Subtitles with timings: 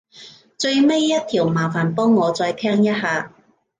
[0.57, 3.35] 最尾一條麻煩幫我再聽一下